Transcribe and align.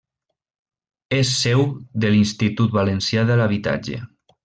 És 1.17 1.35
seu 1.41 1.63
de 2.05 2.13
l'Institut 2.17 2.77
Valencià 2.81 3.31
de 3.33 3.41
l'Habitatge. 3.43 4.05